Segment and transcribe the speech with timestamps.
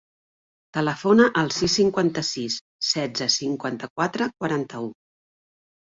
[0.77, 2.57] Telefona al sis, cinquanta-sis,
[2.93, 4.93] setze, cinquanta-quatre, quaranta-u.